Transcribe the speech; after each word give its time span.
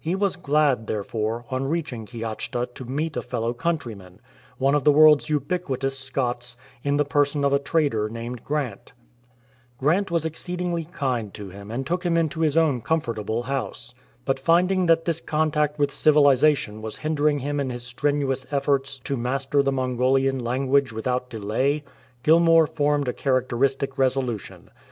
He 0.00 0.16
was 0.16 0.34
glad, 0.34 0.88
therefore, 0.88 1.44
on 1.48 1.68
reaching 1.68 2.04
Kiachta 2.04 2.70
to 2.74 2.84
meet 2.84 3.16
a 3.16 3.22
fellow 3.22 3.52
country 3.54 3.94
man, 3.94 4.20
one 4.58 4.74
of 4.74 4.82
the 4.82 4.90
world's 4.90 5.28
ubiquitous 5.28 5.96
Scots, 5.96 6.56
in 6.82 6.96
the 6.96 7.04
person 7.04 7.44
of 7.44 7.52
a 7.52 7.60
trader 7.60 8.08
named 8.08 8.42
Grant. 8.42 8.92
Grant 9.78 10.10
was 10.10 10.24
exceedingly 10.24 10.86
kind 10.86 11.32
to 11.34 11.50
him, 11.50 11.70
and 11.70 11.86
took 11.86 12.04
him 12.04 12.16
into 12.16 12.40
his 12.40 12.56
own 12.56 12.80
comfortable 12.80 13.44
house. 13.44 13.94
But 14.24 14.40
finding 14.40 14.86
that 14.86 15.04
this 15.04 15.20
contact 15.20 15.78
with 15.78 15.92
civilization 15.92 16.82
was 16.82 16.96
hindering 16.96 17.38
him 17.38 17.60
in 17.60 17.70
his 17.70 17.84
strenuous 17.84 18.46
efforts 18.50 18.98
to 18.98 19.16
master 19.16 19.62
the 19.62 19.70
Mongolian 19.70 20.40
language 20.40 20.92
without 20.92 21.30
delay, 21.30 21.84
Gilmour 22.24 22.66
formed 22.66 23.06
a 23.06 23.12
characteristic 23.12 23.96
resolution. 23.98 24.68